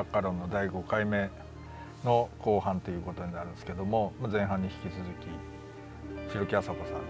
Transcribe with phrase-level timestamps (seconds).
[0.00, 1.30] わけで新雑貨論の第5回目
[2.04, 7.00] の後半ということになるんですけども前半に引き続き白木麻子さんに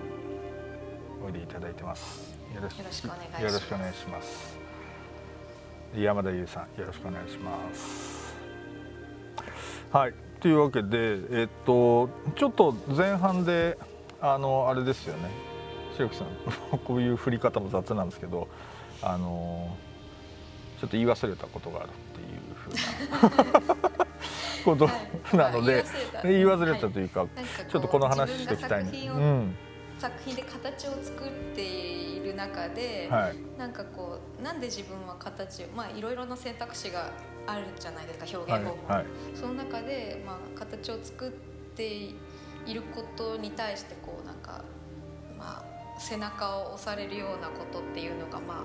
[1.25, 2.35] おいでいただいてます。
[2.55, 2.81] よろしく。
[2.81, 3.43] お願いします。
[3.43, 4.59] よろしくお願いします。
[5.95, 8.35] 山田優さんよろしくお願いします。
[9.93, 10.15] はい。
[10.41, 13.77] というわけでえっとちょっと前半で
[14.21, 15.29] あのあれですよね。
[15.97, 16.29] 白木さん
[16.87, 18.49] こういう振り方も雑なんですけど
[19.03, 19.77] あの
[20.81, 23.85] ちょっと言い忘れたことがあるっていうふうな
[24.65, 24.77] こ
[25.31, 25.85] となので、
[26.25, 27.27] 言い忘れたというか、
[27.69, 29.57] ちょっとこの話しておきたい、うん
[29.99, 37.13] 作品で形を作っている中で、はい、なんかこうなんで自分は形をまあいろいろな選択肢が
[37.47, 41.31] あるじゃないですか表現方法、はいはい、その中で、まあ、形を作っ
[41.77, 42.15] てい
[42.73, 44.65] ることに対してこうなんか、
[45.39, 48.65] まあ、背中を押されるようなことっていうのが、ま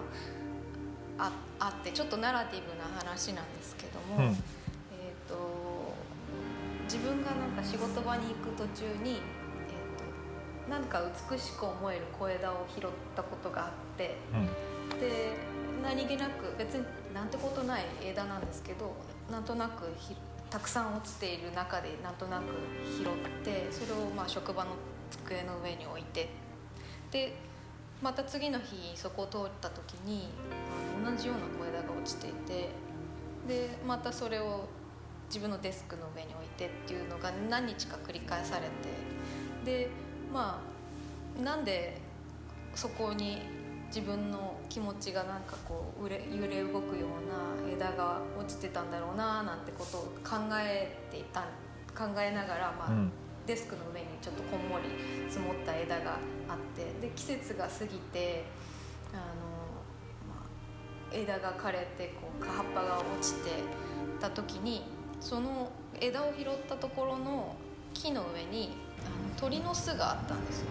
[1.18, 5.94] あ、ああってちょっとナラティブな話なんですけども、うん、えーと、
[6.84, 9.22] 自分がなんか仕事場に行く途中に
[10.70, 14.18] なんか美しく思える小枝を拾ったことがあって、
[14.92, 15.38] うん、で
[15.84, 18.96] 何気なく別になんてことない枝なんですけど
[19.32, 19.86] なんとなく
[20.50, 22.44] たくさん落ちている中でなんとなく
[22.98, 23.06] 拾っ
[23.44, 24.72] てそれをまあ職場の
[25.12, 26.30] 机の上に置いて
[27.12, 27.36] で
[28.02, 30.30] また次の日そこを通った時に
[30.65, 30.65] 同
[31.18, 32.70] じような小枝が落ちていて
[33.48, 34.68] でまたそれを
[35.28, 38.70] 自分のデスクの上に置いてっていうのが何日か繰り返されて
[39.66, 39.90] で
[40.34, 40.62] ま
[41.40, 41.98] あなんで
[42.74, 43.42] そこに
[43.88, 46.18] 自分の気持ちがなんかこう揺れ
[46.64, 51.42] 動くような枝が落ちてたんだろうななんてことを考えていた
[51.96, 53.12] 考えながら、まあ、うん、
[53.48, 56.18] デスクの上にちょっとこんもり積もった枝が
[56.50, 58.44] あってで季節が過ぎて
[61.16, 63.52] 枝が枯れてこう葉っぱが落ちて
[64.20, 64.84] た時に
[65.22, 67.56] その枝を拾ったところの
[67.94, 68.76] 木の上に
[69.38, 70.68] 鳥の巣があったんですよ。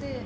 [0.00, 0.20] で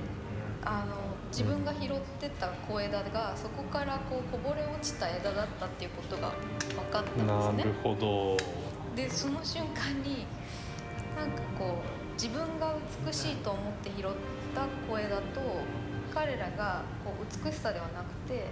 [0.64, 0.96] あの
[1.30, 6.32] 自分が拾ってた小枝がそこからこうこぼれ落ちた枝だったっていうことが
[6.74, 7.56] 分かったんですね。
[7.58, 8.36] なるほど。
[8.96, 10.26] でその瞬間に
[11.16, 12.74] なんかこう自分が
[13.06, 14.10] 美しいと思って拾っ
[14.54, 15.22] た小枝と
[16.12, 18.46] 彼らがこう美しさではなくて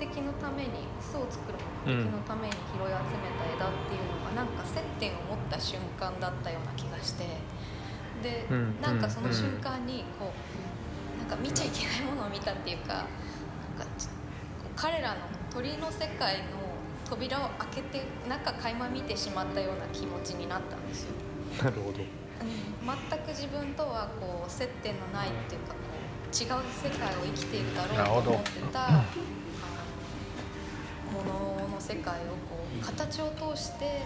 [0.00, 7.24] 目的のために巣を作る目的のために拾い集めた枝っていうのがなんか接点を持った瞬間だったような気がして
[8.22, 8.46] で、
[8.80, 13.06] なんかその瞬間にこうなんか見ちゃいけないものを見たっていうかなんか
[14.76, 15.16] 彼らの
[15.52, 16.64] 鳥の世界の
[17.04, 21.12] 扉を開けて中垣間見てしまったような気持ちになったんですよ。
[21.62, 22.02] なるほど、うん、
[23.10, 25.74] 全く自分とはこう接点のないっていうか
[26.34, 26.62] 世界を
[27.22, 28.90] 生きているだろうと思ってた
[31.14, 34.02] ものの世界をこう形を通して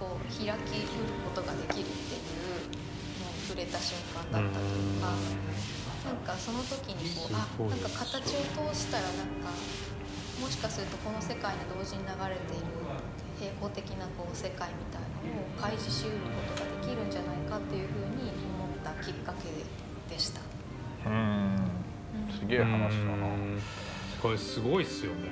[0.00, 2.72] こう開きうることができるっていう
[3.46, 5.12] 触れた瞬間だったりとか
[6.08, 9.52] なんかその時にこうあなんか形を通したらなんか
[10.40, 12.72] もしかするとこの世界に同時に流れている
[13.38, 19.52] 平行的なこう世界みたいのを開示しうることができるんじゃないかっていうふうに思ったきっかけ
[20.08, 20.40] でした。
[21.06, 21.75] うん
[22.38, 23.28] すげえ話だな。
[24.22, 25.28] これすごいっすよね。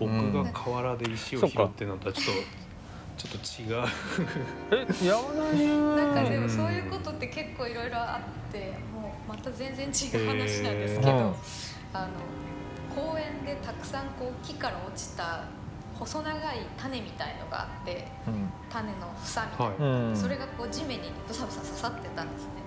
[0.00, 2.64] うん、僕が河原で石を拾ってなったらちょっと。
[3.16, 3.86] ちょっと違う。
[5.02, 8.20] えやわないなんかでもそういうことって結構いろいろあ
[8.50, 11.36] ってもうまた全然違う話なんですけど、
[11.92, 12.10] あの
[12.94, 15.44] 公園でたくさんこう木から落ちた
[15.94, 22.63] 細長い種みたいのがあって、うん、種の房みたいな、はい、それがこう地面にブサブサ刺さってたんですね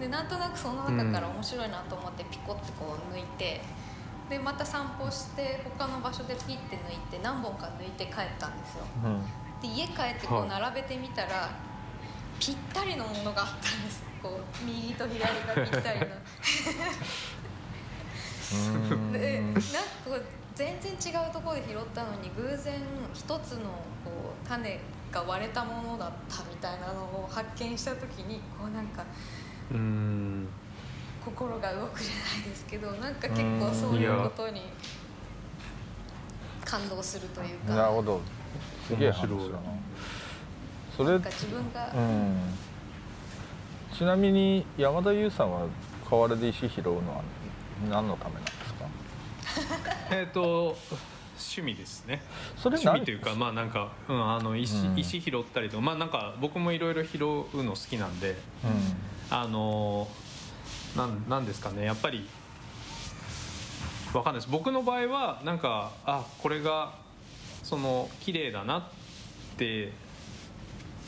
[0.00, 3.60] でなんとなくその中から面白いなと思ってピコってこう抜いて、
[4.28, 9.22] でまた散歩して他の場所でピッて抜いて何本か抜いて帰ったんですよ、うん。
[9.60, 14.02] で家帰ってこう並べてみたら、はい、ぴったりのものがあったんです。
[14.22, 16.06] こう右と左がぴったりの。
[19.12, 19.60] でなんか
[20.04, 20.22] こう
[20.54, 22.80] 全然違うところで拾ったのに偶然
[23.12, 23.60] 一つの
[24.04, 24.78] こう種
[25.10, 29.04] が割れたものだったみたいなのを発見した時にこうなんか
[29.72, 30.48] うん
[31.24, 34.62] 心が動くじゃないですけどなんか結構そういうことに
[36.64, 37.74] 感動するというか。
[37.74, 38.20] なるほど。
[38.86, 39.60] すげえ話だな。
[40.96, 42.36] それ自分が、うん、
[43.96, 45.66] ちなみに山田優さんは
[46.08, 47.22] 河原で石拾うのは
[47.90, 48.86] 何のためなんですか？
[50.14, 50.76] えっと
[51.36, 52.22] 趣味ですね。
[52.56, 58.36] それ趣味というかまあなんか、うん、あの石,、石拾ったりとかまあなんか僕もいろいろ拾うの好きなんで、うん、
[59.30, 60.08] あの
[60.96, 62.26] なんなんですかねやっぱり。
[64.12, 64.48] 分かんないです。
[64.48, 66.94] 僕の場合はなんかあこれが
[67.64, 68.82] その綺麗だなっ
[69.56, 69.92] て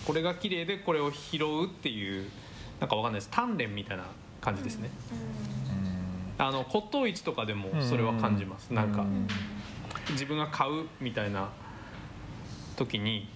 [0.04, 2.28] これが綺麗でこれを拾うっていう
[2.80, 3.30] なんか分かんないです。
[3.30, 4.04] 鍛錬みたいな
[4.40, 4.90] 感じですね、
[6.38, 9.04] うん、あの骨董市とかでもそれは感じます、うん、なんか
[10.10, 11.48] 自分が買うみたいな
[12.76, 13.28] 時に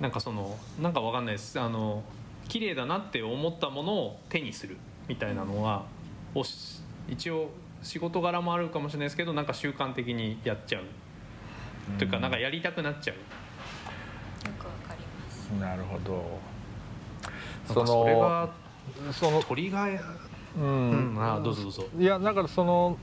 [0.00, 1.60] なんかそのなんか分かんないです。
[1.60, 2.02] あの
[2.48, 5.84] 綺麗だなって思ったものを手にするみたいなのは
[7.08, 7.50] 一応
[7.82, 10.84] 仕事柄もあるかもしれないですけどなんか習慣的にやっちゃう
[11.98, 13.16] というかなんかやりたくなっちゃう。
[13.16, 13.22] よ
[14.58, 15.48] くわかります。
[15.60, 16.38] なるほど。
[17.66, 18.50] そのそれが
[19.12, 19.86] その鳥が
[20.56, 21.84] うん、うん、あどうぞどうぞ。
[21.98, 22.98] いやだからその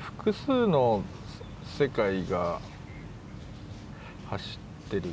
[0.00, 1.02] 複数の
[1.78, 2.60] 世界が
[4.28, 5.12] 走ってるってい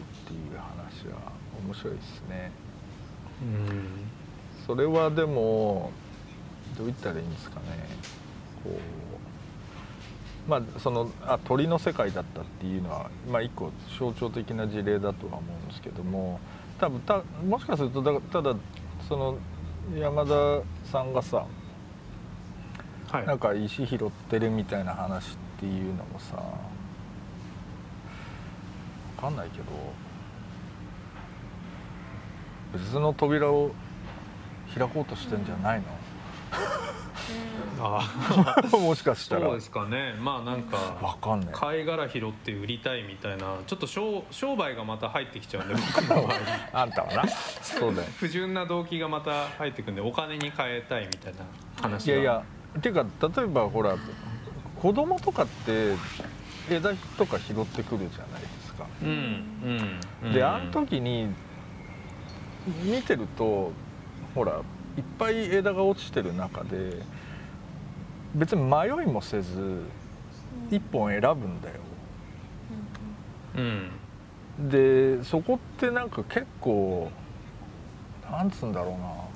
[0.54, 1.37] う話は
[1.68, 2.52] 面白いですね。
[3.42, 5.92] うん、それはでも
[6.78, 7.66] どう言ったらいいんですかね。
[8.64, 16.40] こうまあそのあ鳥の世界だったっていうのは、まあ、一個象徴的な事例だとは思うんですけども
[16.80, 18.56] 多分たもしかするとだただ
[19.08, 19.38] その
[19.96, 21.46] 山田さんがさ、
[23.12, 26.42] はい、なんか石拾ってるみたいな話っていうのもさ
[29.18, 29.66] 分かんないけど
[32.78, 33.72] 別の扉を
[34.78, 35.86] 開こうとしてんじゃないの、
[37.80, 38.08] あ
[38.78, 39.42] もしかしたら。
[39.42, 40.16] そうですかね。
[40.20, 46.38] まあなんかわかんない貝殻拾って売りたいみたいなちょっと商商売がまた入ってきちゃうんで 僕の場合。
[46.74, 47.28] あんたはな。
[47.28, 48.08] そうだよ。
[48.18, 51.40] 不純な動機がまた入ってくんでお金に変えたいみたいな
[51.82, 52.44] 話いやいや
[52.78, 53.96] っていうか例えばほら
[54.80, 55.96] 子供とかって
[56.70, 61.34] 枝とか拾ってくるじゃないですか、うんうん、であの時に
[62.84, 63.72] 見てると
[64.36, 64.62] ほら
[64.98, 67.02] いっぱい枝が落ちてる中で
[68.36, 69.84] 別に迷いもせず
[70.70, 71.76] 一本選ぶんだよ。
[73.56, 73.62] う
[74.64, 77.10] ん、でそこってなんか結構
[78.30, 79.28] なんつうんだろうな。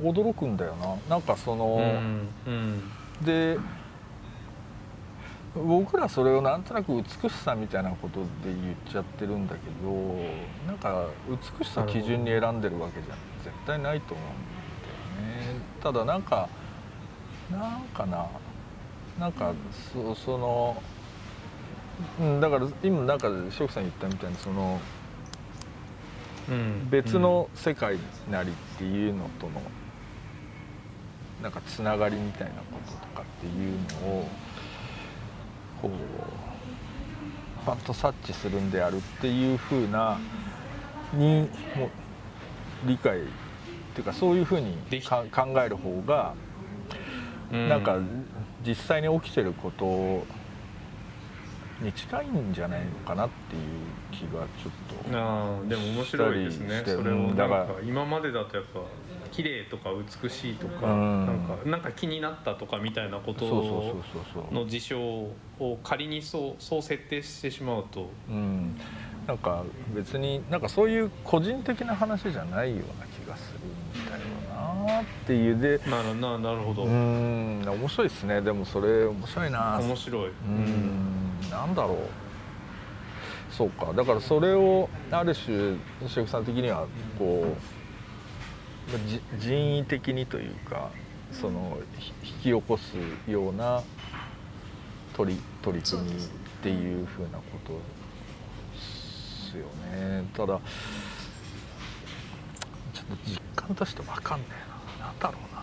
[0.00, 0.96] 驚くんだよな。
[1.08, 1.76] なんかその、
[2.46, 2.82] うんうん、
[3.24, 3.58] で
[5.66, 9.90] 僕らそれをなんとなく美しさみたいなことで言っちゃってるんだけど
[10.66, 13.14] なんか美しさ基準に選んでるわけじゃ
[13.44, 15.60] 絶対ないと思うんだよね。
[15.82, 16.48] ただなんか
[17.50, 18.26] なんかな
[19.18, 19.52] なんか
[19.92, 20.82] そその、
[22.20, 24.80] うん、だから今なんか翔子さん言ったみたいにその、
[26.48, 27.98] うん、別の世界
[28.30, 29.60] なりっていうのとの
[31.42, 34.28] なんかつながりみたいなこととかっていうのを
[35.80, 40.18] こうパッと察知するんであるっていうふうな
[41.12, 41.90] にも
[42.86, 43.24] 理解っ
[43.94, 44.76] ていうかそういうふうに
[45.30, 46.34] 考える方が
[47.68, 47.98] なんか
[48.66, 50.26] 実際に起きてること
[51.84, 53.62] に近いんじゃないのかなっていう
[54.10, 58.80] 気がちょっとあでも面白いですねそれをだから今までだとやっぱ
[59.28, 59.90] 綺麗とか
[60.22, 63.44] 美しいとか、うん、なんかなんか気になったとかみたいなこと
[64.52, 68.78] の事象を仮にそうそう設定してしまうと、うん、
[69.26, 69.62] なんか
[69.94, 74.18] 別になんかそういう個人的な話じゃないような気がするんだよ
[74.86, 75.78] なっていうで。
[75.90, 76.84] なるななるほど。
[76.84, 77.62] うん。
[77.66, 78.40] 面白いですね。
[78.40, 79.78] でもそれ面白いな。
[79.80, 80.30] 面白い。
[80.30, 81.50] うん。
[81.50, 81.98] なんだろう。
[83.52, 83.92] そうか。
[83.92, 86.86] だからそれをある種石垣さん的には
[87.18, 87.77] こう
[89.38, 90.90] 人為的にというか
[91.32, 91.78] その
[92.22, 92.94] 引き起こす
[93.30, 93.82] ような
[95.14, 96.14] 取り取り組みっ
[96.62, 97.78] ていうふうなことで
[99.52, 100.24] すよね。
[100.34, 100.60] ただちょ
[103.02, 104.46] っと実感として分かんね
[104.98, 105.06] えな。
[105.06, 105.62] 何だろうな。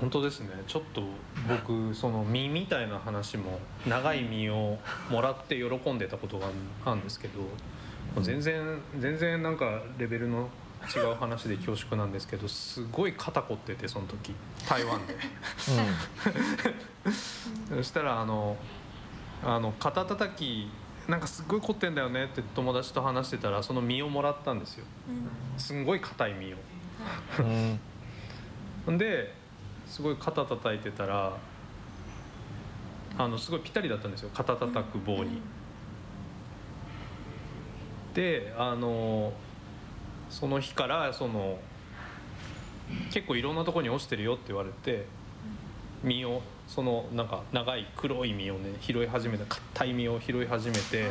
[0.00, 0.50] 本当ですね。
[0.66, 1.02] ちょっと
[1.48, 4.78] 僕その実みたいな話も長い実を
[5.10, 6.48] もらって喜んでたことが
[6.84, 7.40] あるんですけど
[8.22, 10.48] 全然全然なんかレベルの
[10.94, 14.34] 違う話で恐縮なんですけどすごい肩凝っててその時。
[14.68, 15.16] 台湾で、
[17.70, 18.56] うん、 そしたらあの
[19.42, 20.70] あの肩たたき
[21.08, 26.56] なんかすっごい凝ってんだよねって友達と話してたらその実をもらったんですよ、うん、すんごい硬い実を、
[28.88, 29.32] うん、で
[29.86, 31.36] すごい肩叩いてたら
[33.18, 35.40] あのすごいぴったりだったんですよ肩叩く棒に、
[38.12, 39.32] であの
[40.30, 41.58] その日からその
[43.12, 45.06] 結構いろんなとこに落ちてるよって言われて
[46.02, 51.08] 実をそのなんか長い黒い実をね拾い始めた硬い実を拾い始めて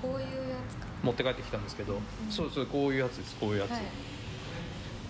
[0.00, 0.90] こういうやつか。
[1.02, 2.00] 持って帰ってきたんですけど、うん、
[2.30, 3.80] そうそうこういうやつですこういうやつ、はい、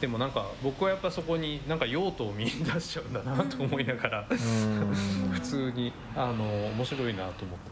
[0.00, 6.44] でもなんか僕はやっぱそこになんか用途を見出しちゃうんだなと思いながら 普通にあの
[6.76, 7.70] 面白いなと思って。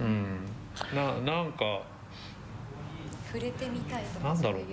[0.00, 0.40] うん。
[0.94, 1.82] ななんか
[3.34, 4.66] 触れてみたいとかそういう、うん、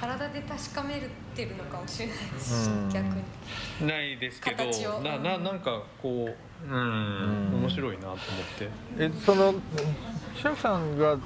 [0.00, 3.04] 体で確かめるってるのかもしれないですし、逆
[3.80, 3.86] に。
[3.86, 4.64] ないですけど
[5.02, 7.50] なななんかこううん。
[7.60, 8.18] 面白いなと思っ
[8.58, 8.70] て。
[8.98, 9.54] えその
[10.36, 11.18] 白木さんが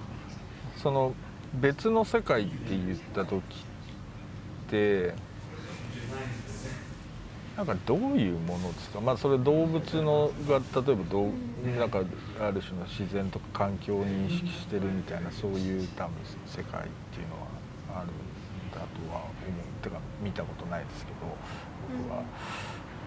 [0.77, 1.15] その
[1.55, 5.15] 別の世界って言った時って
[7.57, 11.31] なんかどういうものですか、まあ、それ動物のが例えばどう
[11.79, 12.01] なんか
[12.41, 16.15] ある種の自然とか環境を認識してるみたいなそういう多分
[16.47, 17.41] 世界っていうの
[17.95, 19.85] はあるんだとは思う。
[19.85, 21.19] てか見たことないですけど
[21.99, 22.23] 僕は、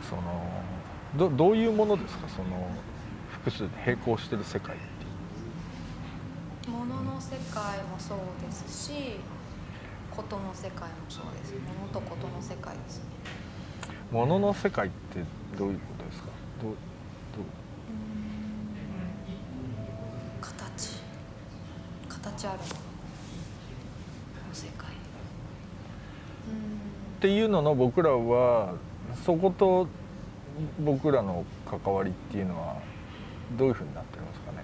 [0.07, 0.21] その
[1.17, 2.29] どどういうものですか？
[2.29, 2.69] その
[3.31, 6.77] 複数並行してる世界っていう。
[6.77, 9.17] ものの世界もそうですし
[10.11, 11.53] ことの世界もそうです。
[11.53, 13.05] ものとことの世界ですね。
[14.11, 15.23] ものの世界って
[15.57, 16.27] どういうことですか？
[16.61, 16.75] どう
[20.41, 20.97] 形。
[22.09, 22.69] 形あるもの
[24.49, 24.87] の世界。
[24.87, 24.89] っ
[27.19, 28.75] ていうのの僕らは
[29.25, 29.87] そこと
[30.79, 32.77] 僕らの関わりっていうのは
[33.57, 34.57] どういうふうになってるんですかね？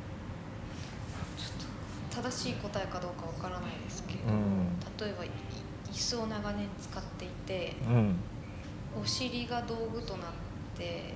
[2.10, 5.26] 正しい答えかどうかわからないですけど、うん、例えば
[5.92, 8.16] 椅子を長年使っていて、うん、
[9.02, 10.32] お尻が道具となっ
[10.78, 11.14] て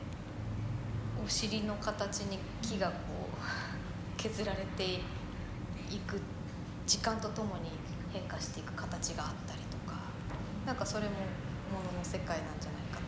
[1.23, 2.93] お尻の形に木がこ
[3.31, 3.37] う
[4.17, 4.99] 削られてい
[6.05, 6.19] く
[6.85, 7.71] 時間とともに
[8.11, 9.97] 変化していく形があったりとか
[10.65, 13.03] なんかそれもものの世界なんじゃないかと。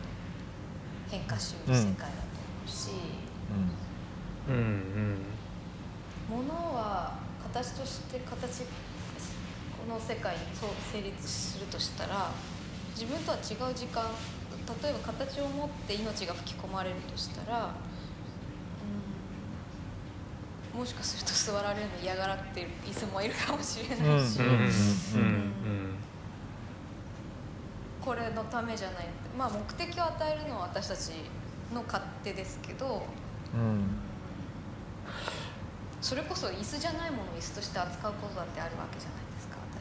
[1.10, 2.10] 変化しうる世界だと思
[2.66, 2.90] うし、
[4.48, 4.54] うん。
[4.54, 4.62] うん
[6.30, 8.66] うん、ものは形として形こ
[9.88, 12.30] の世界にそう成立するとしたら
[12.94, 14.04] 自分とは違う時間
[14.82, 17.74] 例えば形を持って命が吹き込まれるとしたら、
[20.74, 24.38] うん、もしかすると座られるの嫌がらってる椅子もいるかもしれないし
[28.00, 31.10] これのためじゃないまあ目的を与えるのは私たち
[31.74, 33.02] の勝手ですけど、
[33.54, 33.84] うん。
[36.00, 39.29] それこそ椅子じゃないものを椅子として扱うことだってあるわけじゃない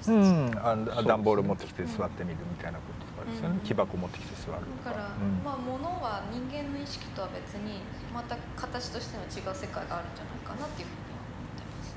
[0.08, 7.82] うん、あ段ボール持ってきて座ってみるみたいなこととかですよね、うん、木箱持ってきて座るだから、うん、まあ物は人間の意識とは別に
[8.14, 11.96] また形としての違う世界があるんじゃないかなっていうふうには思ってます。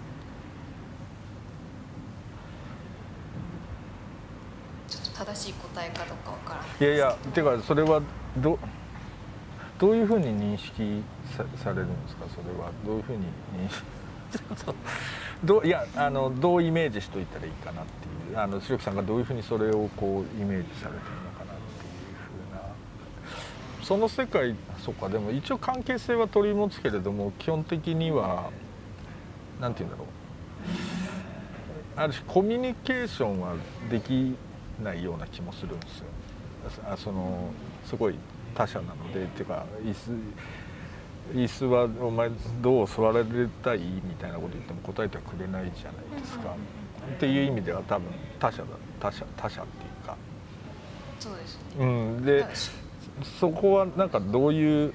[4.89, 8.03] ちょっと正しい答えかどうかわからないいやいやてかそれは
[8.39, 8.59] ど
[9.79, 11.03] どういうふうに認識
[11.37, 12.27] さされるんですか？
[12.29, 13.83] それはどういうふうに認識
[15.45, 18.13] どういやあのどうイメージしといたらいいかなっていう。
[18.35, 22.63] あの白木さんがどういうふうにそれをこうイメージされてるのかなっていうふうな。
[23.83, 28.51] その世界そっかでも一応関係性は取り持つけれども基本的には
[29.61, 30.09] 何て言うんだろう。
[31.95, 33.55] ある種コミュニケーションは
[33.91, 34.35] でき
[34.83, 36.07] ないような気もするんですよ。
[36.89, 37.51] あその
[37.85, 38.15] すごい
[38.55, 39.67] 他者なのでっていうか
[41.35, 43.25] 椅子はお前どう座られ
[43.63, 46.57] たいみたいなこと言っても答えてはくれないじゃないですか、
[47.15, 48.69] っていう意味では多分他者だ
[49.01, 50.17] 他者他者っていうか。
[51.21, 51.85] そうですね、う
[52.21, 52.45] ん、で
[53.41, 54.93] そこはなんかどういう言っ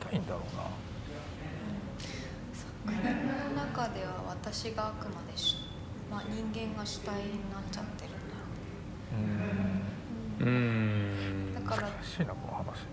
[0.00, 0.64] たらいいんだろうな、
[2.52, 3.02] 作品
[3.56, 5.32] の中では私があくまで
[6.14, 8.44] まあ、人間が主体になっちゃってるんだろ
[10.40, 10.46] ううん。
[10.46, 11.54] うん。
[11.54, 11.88] だから。
[11.88, 12.86] 難しいなこの話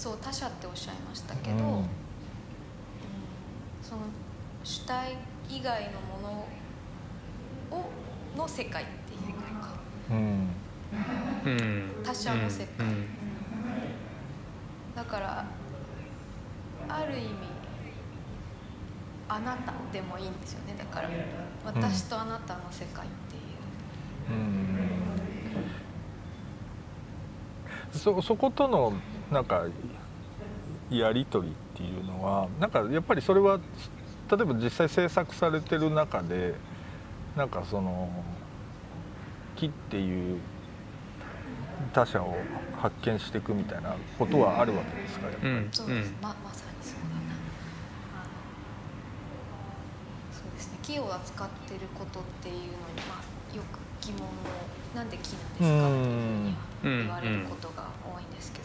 [0.00, 1.84] そう他者っておっしゃいましたけど、うん、うん、
[3.82, 4.00] その
[4.64, 6.46] 主体以外のも
[7.70, 7.90] のを
[8.34, 9.74] の世界っていうか、
[10.10, 10.48] うん、
[12.02, 13.06] 他者の世界、うん、
[14.96, 15.44] だから
[16.88, 17.28] ある意味
[19.28, 20.76] あなたでもいいんですよね。
[20.78, 21.10] だから
[21.62, 23.40] 私とあなたの世界っていう。
[27.92, 28.94] そそことの
[29.30, 29.64] なんか
[30.90, 33.58] やり取りっていうのはなんかやっぱりそれは
[34.30, 36.54] 例えば実際制作されてる中で
[37.36, 38.10] なんかその
[39.56, 40.40] 木っていう
[41.92, 42.36] 他者を
[42.80, 47.20] 発見していくみたいなことはあるわけですかやっぱり、うん、そうです、ままさにそうだな
[50.32, 50.78] そうですね。
[50.82, 52.68] 木を扱ってることっていうのに、
[53.08, 54.30] まあ、よく疑問を
[54.94, 57.84] なんで木なんですかっていうふうには言われることが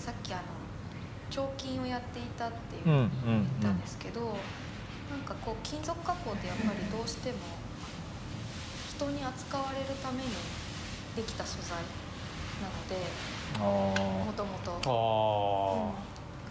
[0.05, 0.43] さっきあの
[1.31, 3.09] 彫金をやっていたっていう言っ
[3.59, 4.37] たんですけど、
[5.09, 7.37] なんかこう金属加工ってやっぱりどうしても
[8.87, 10.29] 人に扱われるために
[11.15, 11.79] できた素材
[12.61, 12.97] なので
[13.57, 13.95] も
[14.37, 14.73] ともと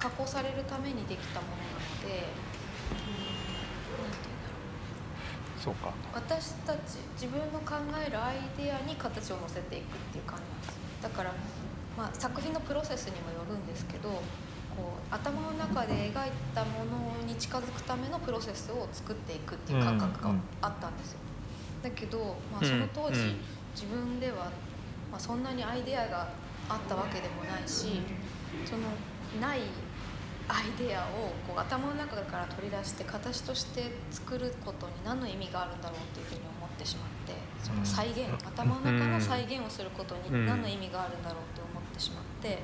[0.00, 2.26] 加工されるためにできたものなので、うん、て
[4.02, 4.18] 言うんだ
[4.50, 4.58] ろ
[5.56, 5.94] うそうか。
[6.12, 11.32] 私たち自分の考えるアイデアに形を乗せていくっていう感じなんですだから、
[11.96, 21.18] まあ、作品のプロセスにもよるんですけどこう頭の中で描いたものに近づくためのプロセスを作っていくっていう感覚があったんですよ。
[21.82, 23.36] だけど、まあ、その当時、
[23.74, 24.50] 自分では、
[25.12, 26.28] まあ、そんなにアイデアが
[26.68, 28.00] あったわけでもないし
[28.64, 28.88] その
[29.40, 29.60] ない
[30.48, 37.32] アイデアをこう頭の中から取り出して形として作ることに何の意味があるんだろうっていうふうに思ってしまって
[37.64, 42.58] その再現頭の中の再現をすることに何の意味があるんだろうって思ってしまって。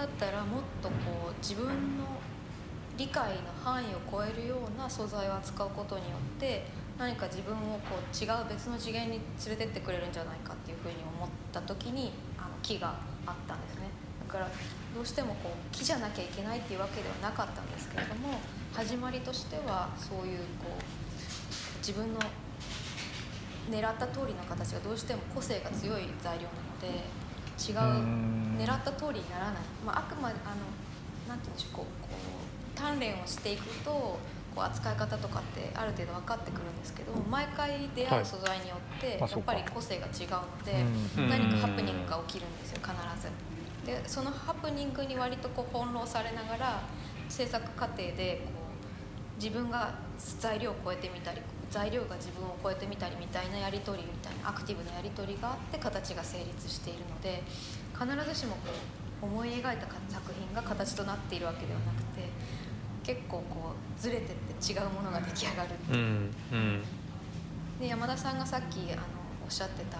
[0.00, 1.74] だったらもっとこう自分の
[2.96, 6.64] 理解の範囲を超えるような素材を扱うことによって
[6.98, 12.94] 何か自分をこう違う別の次元に連れてってくれるんじゃないかっていうふうに思った時にあの木が
[13.26, 13.90] あったんですね。
[14.26, 14.48] だから
[14.94, 18.40] どうしてもこう木じゃなきゃいけないっていうわけではなかったんですけれども
[18.72, 22.20] 始まりとしてはそういうこう自分の
[23.70, 27.04] 狙った通りの形がどうしても個性が強い材料なので
[27.60, 29.54] 違う狙った通りにならない、
[29.84, 30.66] まあ、あくまであの
[31.28, 34.18] なんて言うんでしょうこうこう鍛錬をしていくとこ
[34.58, 40.84] う扱い方とかってある程度分かってくるんですけど毎回出会う素材によってやっぱり個性が違うので、
[41.28, 43.30] 何かハプニングが起きるんですよ必ず。
[43.86, 46.82] でそのハプニングに割とこう翻弄されながら
[47.28, 48.50] 制作過程でこ
[49.38, 49.94] う自分が
[50.38, 57.42] 材料を超えてみたり材料が自分を超えてみたりみたいなやり取りみたいなアクティブなやり取りがあって形が成立しているので
[57.94, 58.60] 必ずしもこ
[59.22, 62.28] う思い描いた作品が形となっているわけではなくて
[63.04, 65.98] 結構こうずれてって違うものが出来上がるっていう。
[65.98, 66.82] うんうん、
[67.80, 69.02] で山田さんがさっきあの
[69.44, 69.98] おっしゃってた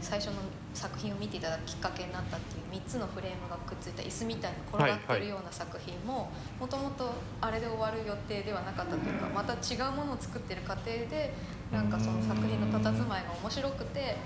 [0.00, 0.34] 最初の
[0.76, 11.32] 作品を見ていただくきっかけになったっていう3つのフレームがくっついた椅子みたいに転がってるような作品ももともとあれで終わる予定ではなかったというかまた違うものを作ってる過程で
[11.72, 14.16] なんかその作品の佇まいが面白くて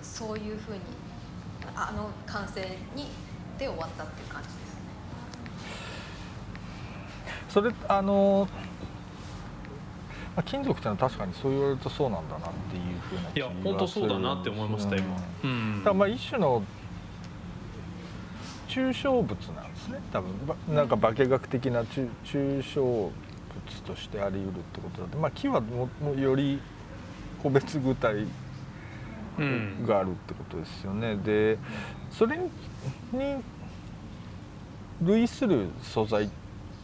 [0.00, 0.80] そういうふうに
[1.74, 2.60] あの完成
[2.94, 3.08] に
[3.58, 4.60] で終わったっていう感じですね。
[7.48, 8.48] それあの
[10.36, 13.62] まあ、金属ってのは確かにそう言われるとそうなんだなっていうふうな気がする。
[13.62, 16.62] いや本当そうだなって思いました今、うん、だからまあ一種の
[18.68, 20.00] 抽象物なんですね。
[20.12, 20.30] 多分。
[20.74, 23.12] なんか化学的な抽象物
[23.84, 25.18] としてあり得るってことだと。
[25.18, 26.60] まあ木はももより
[27.42, 28.26] 個別具体
[29.86, 31.56] があるってことですよね、うん、で
[32.10, 32.50] それに
[35.00, 36.28] 類する素材っ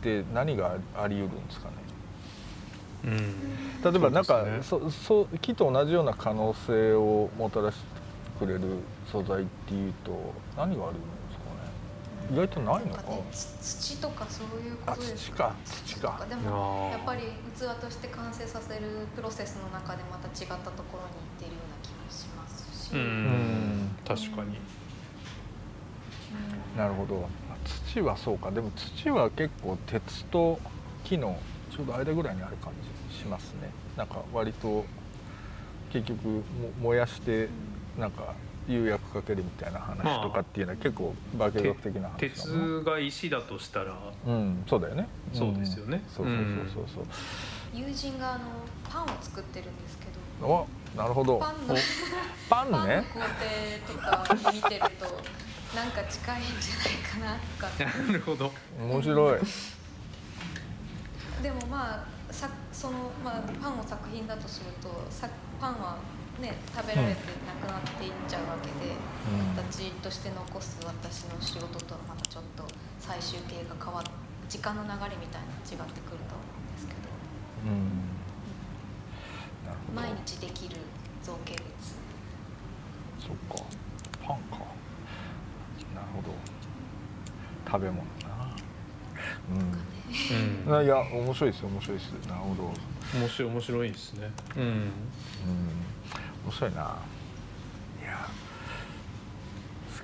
[0.00, 1.74] て何があり得るんですかね？
[1.76, 1.85] うん、
[3.06, 7.84] 例えばなんかそ、ね、そ木と同じような可能性をもたらして
[8.38, 8.60] くれる
[9.10, 10.12] 素材っていうと
[10.56, 12.32] 何があるんですかね。
[12.32, 13.02] 意外とないのか。
[13.02, 16.26] か、ね、土とかそういうことですか土か。
[16.28, 17.22] でもやっぱり
[17.56, 22.92] 器として完成させるプロセスの中でまた違ったところに行っているような気もしますし。
[22.92, 23.96] うん。
[24.04, 24.58] 確かに、
[26.76, 27.28] なるほど。
[27.64, 28.50] 土はそうか。
[28.50, 30.58] でも土は結構鉄と
[31.04, 31.38] 木の
[31.70, 33.70] ちょうど間ぐらいにある感じしますね。
[33.96, 34.84] なんか割と
[35.92, 36.42] 結局
[36.80, 37.48] 燃やして
[37.98, 38.34] なんか
[38.68, 45.08] 釉薬かけるみたいな話とかっていうのは結構化学的な話、まあ、鉄が石だとしたらうんそうだよね。
[45.32, 46.36] そうですよね、うん、そうそう
[46.74, 47.04] そうそう。
[47.74, 48.44] 友人があの
[48.88, 50.06] パンを作ってるんですけ
[50.40, 51.38] どおなるほど。
[51.38, 51.74] パンの
[52.48, 53.04] パンね？
[53.14, 55.04] 工程とか見てると
[55.76, 58.02] なんか近いんじゃないかなとか。
[58.08, 58.52] なるほど。
[58.80, 59.40] 面白い。
[61.42, 65.26] でもまあさその、まあ、パンを作品だとするとさ
[65.58, 65.96] パンは
[66.38, 72.64] ね食べられてなくなっていっちゃうわけで、うん、形として残す私の仕事とはまたちょっと
[73.00, 74.02] 最終形が変わっ
[74.50, 77.08] 時間の流れみたいな違ってくると思うんですけど,、
[77.64, 78.04] うん、
[79.96, 80.76] 毎日できる
[81.22, 81.64] 造形物。
[83.18, 83.64] そっか。
[84.22, 84.58] パンか。
[85.94, 86.28] なるほど。
[87.66, 88.54] 食べ物な。
[89.50, 89.95] うん
[90.68, 92.10] うん、いや面白いです面白いです。
[92.28, 92.72] なるほど。
[93.18, 94.30] 面白い面白いですね。
[94.56, 94.90] うん、うん、
[96.44, 96.76] 面白いな。
[98.02, 98.28] いや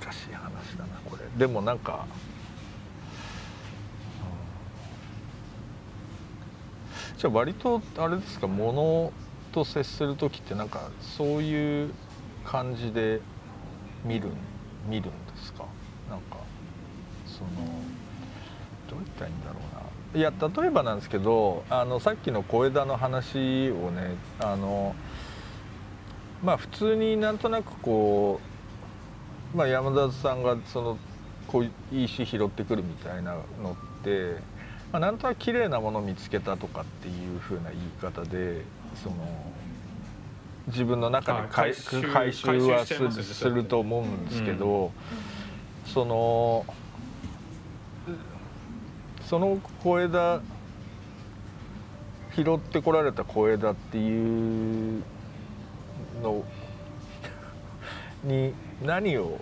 [0.01, 1.25] 難しい話だなこれ。
[1.38, 2.07] でもなんか、
[7.12, 9.12] うん、じゃあ割とあれですかもの
[9.53, 11.93] と接する時ってなんかそういう
[12.45, 13.21] 感じで
[14.05, 14.29] 見る
[14.88, 15.65] 見るんですか？
[16.11, 16.38] なんか
[17.27, 17.51] その
[18.91, 19.62] どう言ったらいいんだろう。
[19.62, 19.62] な
[20.14, 24.94] いや例えばなんですけどあのさっきの小枝の話をねあの
[26.42, 28.40] まあ普通になんとなくこ
[29.55, 30.98] う、まあ、山田さんがその
[31.46, 34.37] こういい石拾ってくるみたいなのって、
[34.92, 38.62] まあ、なんとなく綺麗なものを見つけたとかっていうふうな言い方で
[39.03, 39.16] その
[40.68, 41.75] 自分の中で回
[42.12, 44.92] 回収はすると思うんですけど、
[45.87, 46.64] その
[49.33, 50.42] その小枝
[52.37, 55.03] 拾ってこられた小枝っていう
[56.23, 56.45] の
[58.25, 59.40] に何を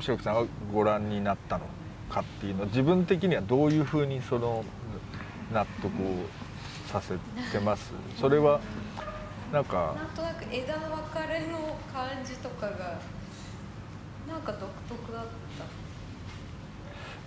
[0.00, 1.66] 白木さんがご覧になったの
[2.10, 4.64] かっていうのは自分的にはどういうふうにその
[5.52, 6.26] 納得を
[6.88, 7.14] させ
[7.52, 7.92] てます？
[8.20, 8.58] それは？
[9.52, 12.98] なんかなんとなく枝分かれの感じとかが
[14.26, 15.87] なんか独特だった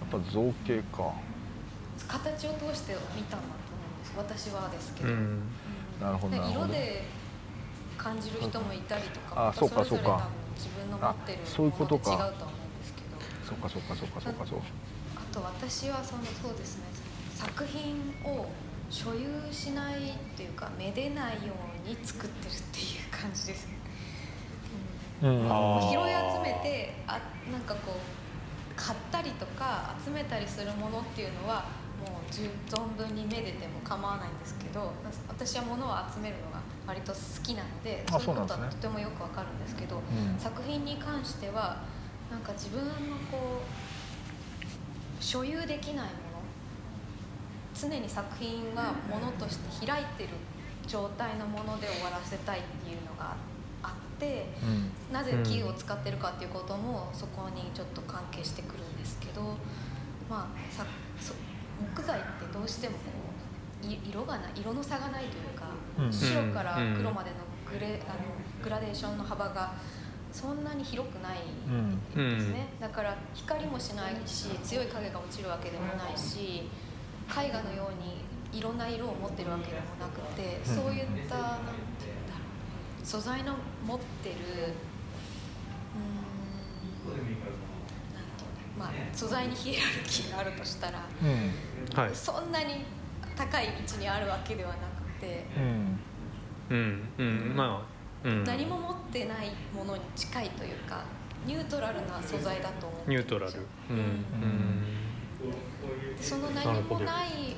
[0.09, 1.13] ぱ造形か。
[2.07, 5.41] 形を通して見たんだと思うんです私はですけど、うん、
[6.01, 7.03] なるほど色で
[7.97, 10.29] 感じる人もいたりとかあそうかそうか。
[10.55, 12.11] 自分の持ってるそういうことか。
[12.11, 13.17] 違うと思うんですけど。
[13.47, 14.59] そうかそうかそうかそうかそう
[15.15, 16.85] あと私はそのそうですね。
[17.35, 18.47] 作品を
[18.91, 21.53] 所有しないっていうかめでないよ
[21.85, 23.73] うに作ってるっていう感じですね、
[25.23, 26.01] うん、うん、拾い
[26.35, 27.19] 集めてあ
[27.51, 28.20] なんかこう
[28.75, 31.65] 買ったりとか集めたりするものっていうのは
[32.01, 34.91] もう存分にめでても構わないんですけど
[35.27, 41.83] 私は物を集めるのが割と好きなのでそういうことはとてもよくわかるんですけど、うん、作品に関しては
[42.31, 42.91] なんか自分の
[43.31, 43.61] こ
[45.19, 46.07] う所有できないもの
[47.73, 50.29] 常に作品がものとして開いてる
[50.87, 53.50] 状態のもので終わらせたいっていうのがあって、
[54.27, 59.41] うん、なぜ木を使ってるかっていうこともそこにちょっと関係してくるんですけど、
[60.29, 60.85] まあ、さ
[61.95, 62.99] 木材ってどうしてもこ
[63.83, 65.65] う色がない色の差がないというか、
[65.97, 67.37] うん、白から黒までの
[67.71, 68.19] グレあの
[68.63, 69.73] グラデーションの幅が
[70.31, 71.39] そんなに広くない
[72.15, 76.69] ですね、だから光もしないし強い影が落ちるわけでもないし。
[77.31, 81.90] 絵画のようにいろんな色を持ってるわけでもなくて、そういった何て言うんだろう
[83.03, 84.35] 素材の持ってる
[88.77, 92.01] まあ、素材にヒエラルキーがあるとしたら、うん。
[92.03, 92.85] はい、そんなに
[93.35, 95.99] 高い位置にあるわけではなくて、うん。
[96.69, 97.09] うん。
[97.19, 97.85] うんま
[98.23, 101.03] あ、うん、何も持ってないものに近いというか
[101.45, 103.53] ニュートラルな素材だと思うニュートラル、
[103.89, 103.97] うん。
[103.97, 104.83] うん。
[106.19, 107.55] その何もない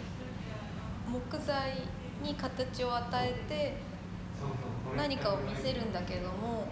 [1.08, 1.74] 木材
[2.22, 3.93] に形を与えて
[4.98, 6.68] 何かを見せるんだけども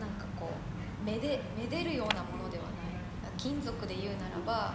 [0.00, 0.50] なんかこ
[1.02, 2.72] うめでめでるようなものではない。
[3.36, 4.74] 金属で言うならば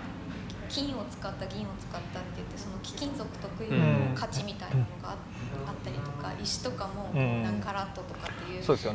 [0.69, 8.85] 金を使った銀を使ったって言ってその貴金属特有の価値みたいなのがあったりとか石とかも何カラットとかっていうそういう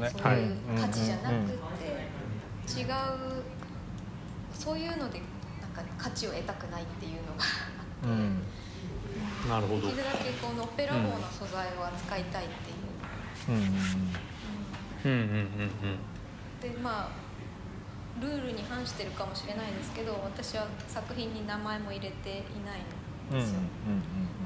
[0.80, 1.52] 価値じゃなくて
[2.80, 2.86] 違う
[4.54, 5.20] そういうので
[5.78, 8.42] か価値を得たくないっていうのがあって、うん、
[9.48, 9.86] なるほど。
[9.88, 12.67] できるだけこのペラボーな素材を扱いたいって
[16.60, 17.28] でまあ
[18.20, 22.32] ルールに反してるかもしれないですけど私は作品に名前も入れてい
[22.66, 23.60] ないんですよ、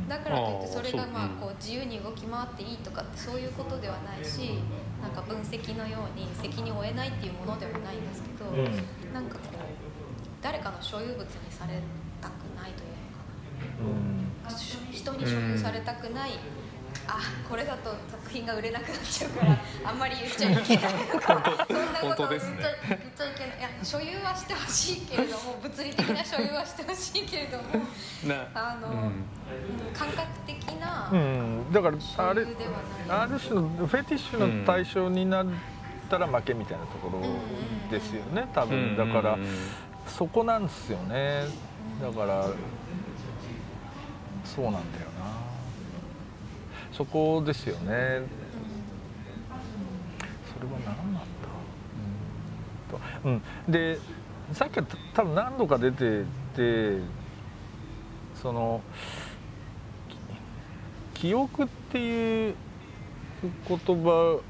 [0.08, 4.58] だからといってそれがまあこう自由に動き回っていいとかってそういうことではないし
[5.00, 9.56] なんか分析のように責任を負えないっていうものでもないんですけど、うん、なんかこう
[10.42, 11.78] 誰かの所有物にされ
[12.20, 16.36] たくないというのかな、うん、人に所有されたくない、うん、
[17.14, 23.58] あこれだと作品が売れなくなっちゃうからあんまり言っちゃいけないとかそんなこと言っちゃ,、いけない。
[23.58, 27.64] いや所有はしてほしいけれども物理的な所有はしてほしいけれども
[28.54, 29.24] あの、うん、
[29.92, 32.46] 感覚的な、うん、だからあれ
[33.08, 35.46] ある種のフェティッシュの対象になっ
[36.08, 37.20] たら負けみたいなところ
[37.90, 38.96] ですよね多分。
[38.96, 39.38] だから。
[40.06, 41.44] そこなんですよね。
[42.00, 42.46] だから
[44.44, 45.06] そうなんだよ。
[45.06, 45.11] な
[46.92, 47.86] そこですよね。
[47.88, 47.92] そ
[50.60, 51.22] れは何なんだ？
[53.24, 53.98] うん、うん、で
[54.52, 56.24] さっきは多分何度か出て
[56.54, 56.98] て
[58.34, 58.82] その
[61.14, 62.54] 記憶っていう
[63.66, 64.42] 言葉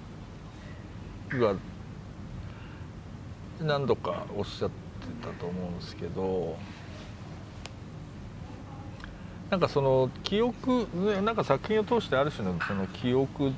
[1.28, 1.55] が
[3.61, 4.74] 何度かおっしゃって
[5.22, 6.57] たと思うんですけど
[9.52, 10.88] なんかその記憶
[11.22, 13.52] なんか作品を通してある種のその記憶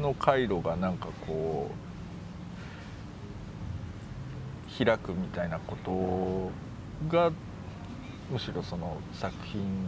[0.00, 1.70] の回路がなんかこ
[4.80, 7.30] う開くみたいなことが
[8.30, 9.86] むしろその作品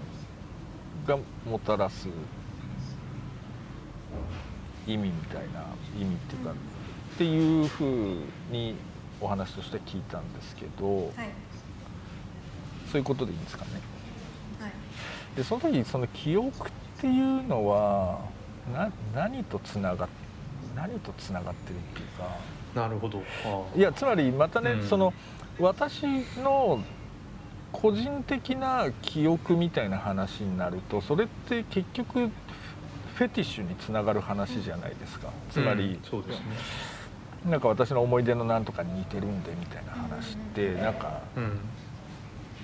[1.07, 2.09] がもたらす
[4.87, 5.65] 意味みたいな
[5.99, 6.55] 意味っていうか、っ
[7.17, 7.89] ていうふう
[8.51, 8.75] に
[9.19, 11.31] お話として聞いたんですけど、はい、
[12.93, 13.71] そういうことでいいんですかね？
[14.61, 14.73] はい、
[15.39, 18.19] でその時その記憶っていうのは
[18.75, 20.09] な何とつながっ
[20.75, 22.37] 何とつながってるっていうか。
[22.75, 23.23] なるほど。
[23.77, 25.15] いやつまりまたね、うん、その
[25.61, 26.07] 私
[26.43, 26.83] の
[27.73, 32.29] 個人的な記憶みたいな話になるとそれって結局
[33.15, 36.45] フェティッシュにつながる話じゃないですか、つまり、うん、そうですね。
[37.51, 41.61] なんか私の思い出のなんとかに似てるんでみたいな話ってなんか、うん、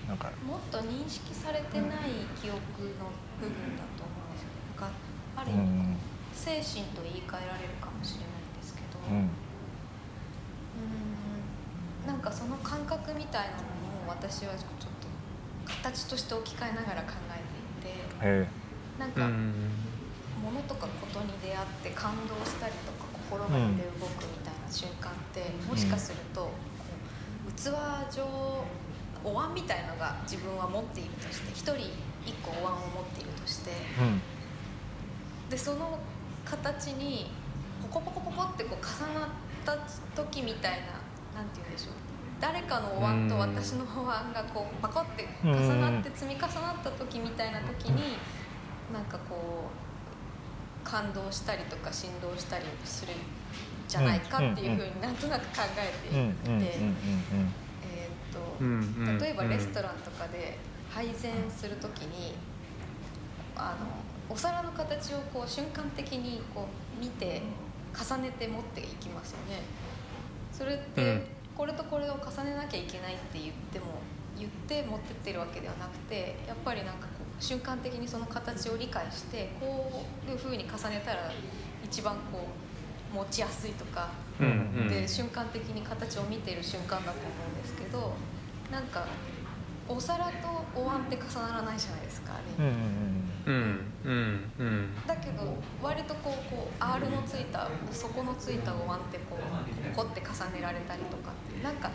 [0.09, 0.31] なんか。
[0.47, 2.59] もっと認識されてない記憶
[3.01, 4.95] の部分だと思うんですよなんか
[5.37, 5.97] ある意味、
[6.33, 8.99] 精神と言い換えられるかもしれないんですけど。
[9.11, 9.31] うん。
[12.07, 15.09] なんかその感覚みたいなものを私はちょっと
[15.67, 17.41] 形として置き換えながら考え
[17.83, 18.65] ていて。
[18.99, 19.29] なんか、
[20.41, 26.51] 物とかことに出会って感動したりとか心が揺れ動くみたいな瞬間って、もしかすると、
[27.57, 27.65] 器
[28.15, 28.65] 上
[29.25, 31.91] お椀みたいのが自分は持っているとして一人
[32.27, 33.71] 一個お椀を持っているとして、
[35.49, 35.99] でその
[36.45, 37.31] 形に
[37.83, 39.29] ポコポコポコってこう重なっ
[39.65, 39.77] た
[40.15, 40.87] 時みたいな
[41.35, 41.95] 何て言うんでしょう。
[42.41, 48.19] 誰かのお椀と私のお椀がこうパコって重なって積み重なった時みたいな時に
[48.93, 49.71] なんかこ
[50.85, 53.17] う感動したりとか振動したりするん
[53.89, 56.79] じゃないかっていうふうになんとなく考えていて
[58.61, 60.59] えっと例えばレストランとかで
[60.91, 62.35] 配膳する時に
[63.57, 63.87] あの
[64.33, 66.67] お皿の形をこう瞬間的にこ
[66.99, 67.43] う見て
[67.95, 69.63] 重ねて持っていきますよね。
[70.53, 73.87] それって、これとこれを重ねなきゃいけないって言っても
[74.39, 81.31] 言って持ってってるわけではなくてやっぱりなんかこう瞬間的にその形を理解してこういうふうに重ねたら
[81.85, 82.74] 一番こう
[83.15, 84.09] 持ちやすいとか、
[84.89, 88.15] で瞬間的に形を見てる瞬間だと思うんですけど
[88.71, 89.07] なんか
[89.89, 90.33] お皿と
[90.75, 92.65] お椀って重ならないじゃないですかあれ。
[92.65, 95.43] うんうんうん、だけど
[95.83, 101.91] 割とこうこう R のついた底のついたお椀ってこうこって重ねられたりとかなんか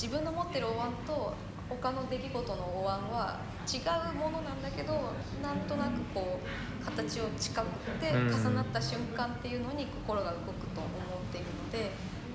[0.00, 1.34] 自分の持ってるお椀と
[1.68, 3.78] 他の出来事のお椀は違
[4.12, 7.66] うものなんだけどなんとなくこう形を近く
[8.00, 11.90] て重なった瞬間っていうのに心が動くと思っているので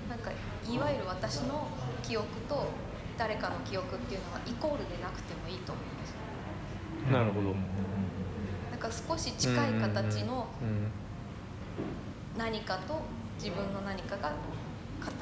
[0.08, 1.68] なんかいわゆる私の
[2.02, 2.66] 記憶と
[3.18, 6.14] 誰かの記憶っていうのはイコールでなくてもいいと思います。
[7.12, 7.54] なるほど。
[8.70, 10.46] なんか少し近い形の
[12.36, 13.00] 何かと
[13.38, 14.32] 自分の何かが
[15.00, 15.14] 形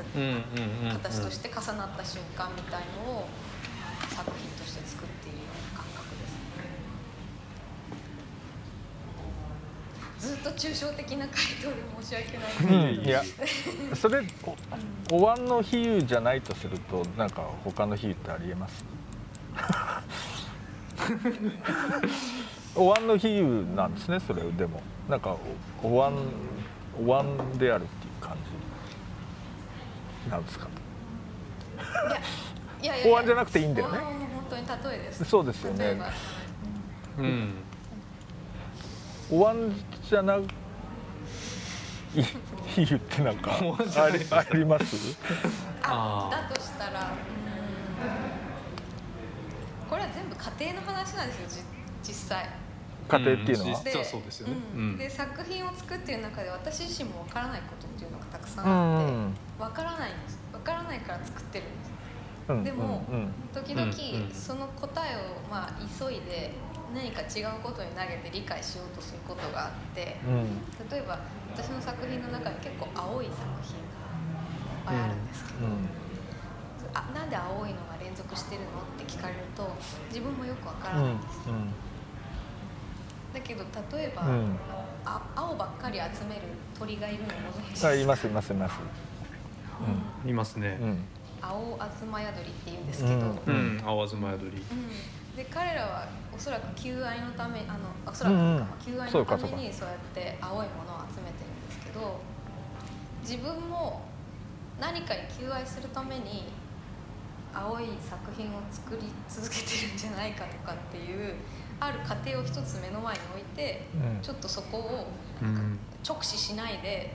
[0.93, 3.29] 形として重なった瞬間みたいのを
[4.11, 6.37] 作品として作っているような感覚です
[10.19, 12.49] ずっと抽象的な回答で申し訳な
[12.89, 13.23] い、うん、いや
[13.95, 14.23] それ
[15.11, 18.85] お椀の比喩じゃないとするとなんか他の比喩ってありえます？
[22.75, 24.83] お椀の比喩なんですねそれでも。
[25.09, 25.37] なんか
[25.83, 26.15] お椀
[26.99, 28.37] お椀であるっていう感
[30.25, 30.31] じ。
[30.31, 30.69] なんですか？
[32.83, 33.99] いやいやお椀じゃなくていいんだよね。
[33.99, 34.17] 本
[34.51, 35.25] 当に例えです。
[35.25, 36.01] そうですよね。
[37.19, 37.55] うん
[39.31, 39.73] お椀
[40.09, 40.39] じゃな
[42.15, 45.19] 比喩ってなんかありあります？
[45.83, 47.13] あだとしたら
[49.91, 51.65] これは全部家庭の話なんですよ
[52.03, 52.49] 実際。
[53.09, 60.39] 家庭っていうのは、実はそうですよね、うん、で作品を作っている中で私自身もわからないことっていうのがたくさんあってわからないんです。
[60.53, 61.63] わからないから作って
[62.49, 62.77] るんです。
[62.77, 63.05] でも、
[63.55, 63.93] 時々
[64.33, 66.53] その答えをまあ急いで
[66.95, 70.17] 何か違うことに投げて理解しようとすることがあって、
[70.91, 71.19] 例えば
[71.55, 75.59] 私の作品の中に結構青い作品がいっぱいあるんですけど、
[76.95, 78.69] あなんで青いのが連続してるの？
[78.69, 79.69] って聞かれると
[80.09, 81.55] 自分もよくわからないんですよ、
[83.35, 83.65] だけど
[83.97, 84.57] 例えば、うん、
[85.05, 86.43] あ青ばっかり集める
[86.79, 87.83] 鳥がいるのご存知です。
[87.83, 88.75] かいますいますいます、
[90.25, 91.05] うん、いますね、うん、
[91.43, 93.15] 青アズマヤドリって言うんですけど、
[93.47, 94.65] うん、青アズマヤドリ、
[95.37, 102.21] で彼らはおそらく求愛のためあのおそらく、うんうん、求愛のためにそうやって青いものを集めてるんですけど
[103.23, 104.03] 自分も
[104.81, 106.45] 何かに求愛するために
[107.55, 111.35] 青い作品を作り続けてるんじゃないかとかっていう
[111.81, 115.07] ある過程を一つ目の前に置いて、うん、ちょっとそこを
[116.07, 117.13] 直視しないで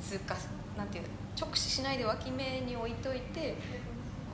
[0.00, 0.36] 通過
[0.76, 1.04] なんていう
[1.38, 3.56] 直視しないで脇目に置いといて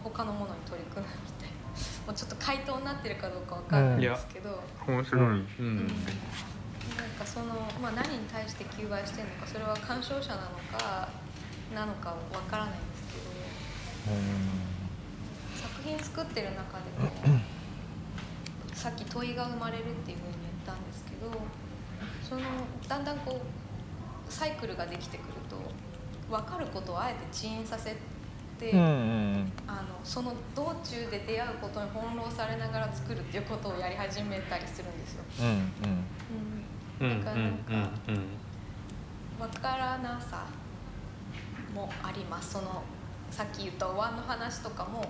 [0.05, 1.38] 他のものに取り組むみたいな
[2.07, 5.97] もうちょっと回答になってるかどうかわかんないんですけど、うん、面白い、うん、うん、なん
[7.19, 7.47] かその、
[7.83, 11.09] まあ、何に対して求売してるのかそれは鑑賞者なのか
[11.75, 14.17] なのかわからないんですけど、
[15.55, 17.41] 作品作ってる中でも
[18.73, 21.31] さっき問いが生まれるっていうふうに言ったんですけど
[22.23, 22.43] その
[22.89, 23.41] だんだんこ
[24.29, 25.57] うサイクルができてくると
[26.31, 27.97] 分かることをあえて遅延させて、
[28.67, 35.25] うんうん、あのその道中で出会うことに翻弄されながら作るっていうことをやり始めたりするんですよ。
[35.41, 35.45] う
[37.05, 37.91] んうん、だからなんか、
[39.39, 40.47] 分からなさ
[41.75, 42.55] もあります。
[42.55, 42.83] その
[43.31, 45.05] さっき言ったお椀の話とかも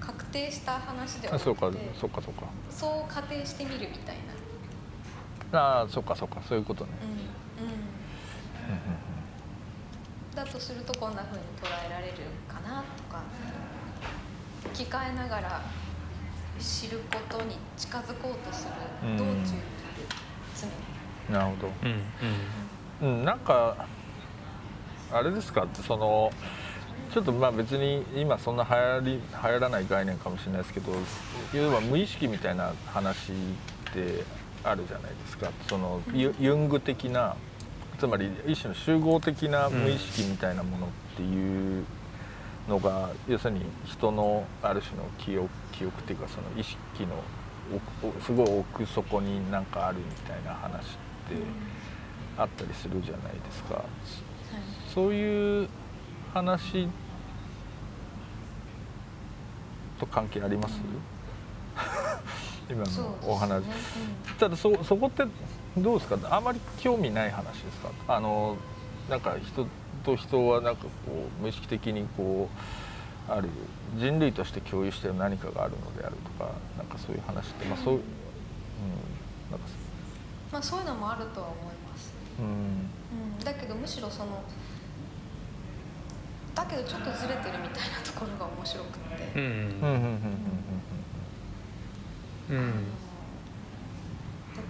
[0.00, 2.42] 確定した話ではなくて、うん、そうかそうかそうか。
[2.70, 4.16] そう仮定してみるみたい
[5.50, 5.60] な。
[5.60, 9.07] ああそうかそうかそういうことね、うんうん、
[10.38, 12.12] だとするとこんなふうに捉えられる
[12.46, 13.22] かなとか
[14.66, 15.62] 置き換えながら
[16.60, 19.48] 知ることに近づこうとする道中にいる
[20.56, 20.72] 常に。
[21.32, 21.72] なるほど。
[23.02, 23.86] うん、うん、なんか
[25.12, 25.66] あれですか？
[25.86, 26.30] その
[27.12, 30.92] ちょっとまあ別に今そんな流行り流行らない概念かもしれないですけど
[31.52, 33.34] いわば無意識みたいな話っ
[33.92, 34.24] て
[34.62, 35.50] あるじゃないですか。
[35.68, 37.34] そのユング的な
[37.98, 41.84] つまり一種の集合的な無意識みたいなものっていう
[42.68, 47.22] のが、要するに人のある種の記憶記憶っていうかその意識の
[48.24, 50.94] すごい奥底になんかあるみたいな話って
[52.36, 53.84] あったりするじゃないですか。
[54.94, 55.68] そういう
[56.32, 56.88] 話
[59.98, 60.80] と関係あります、
[62.70, 63.74] 今のお話、ね。
[64.30, 65.24] うん、ただそそこって
[65.76, 66.18] どうですか？
[66.36, 67.90] あまり興味ない話ですか？
[68.08, 68.56] あの
[69.08, 69.66] なんか人
[70.04, 70.88] と人はなんかこ
[71.40, 72.48] う無意識的にこ
[73.28, 73.48] うある
[73.96, 78.00] 人類として共有している何かがあるのであるとかなんかそういう話って、まあそう、うん、
[79.50, 79.66] なんか
[80.50, 82.46] まあそういうのもあるとは思います、うん。
[82.46, 82.48] う
[83.40, 84.42] ん、だけどむしろその
[86.54, 89.32] だけどちょっとずれてるみたいなところが面白くて。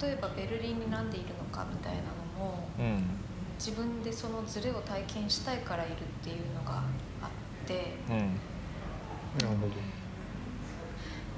[0.00, 3.04] 例えばベルリンになんでいるのかみたいなのも、うん、
[3.58, 6.82] 自分でそのズレを体験したいからいるっていうのが
[7.22, 9.72] あって、うん、なるほど。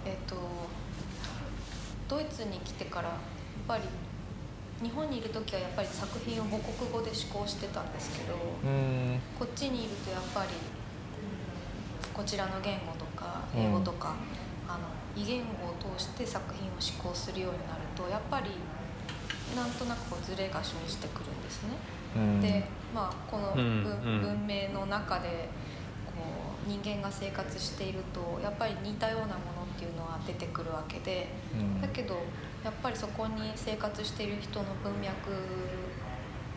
[0.04, 0.36] えっ、と
[2.08, 3.18] ドイツに来てからやっ
[3.68, 3.84] ぱり
[4.82, 8.34] 日本にいる時はやっぱり作品を母国語で思考してたんですけど
[9.38, 10.48] こっちにいるとやっぱり
[12.14, 14.14] こちらの言語とか英語とか、
[14.68, 14.78] あの
[15.16, 18.50] 異言語を通して作品を思考するようになるとやっぱり
[19.56, 22.40] なんとなくこうズレが生じてくるんですね。
[22.40, 25.48] で、まあ、この文明の中で
[26.06, 26.12] こ
[26.66, 31.28] う人間が生活しているとやっぱり似たようなものっていうのは出てくるわけで、
[31.80, 32.14] だけど
[32.64, 35.30] やっぱりそこに生活している人の文脈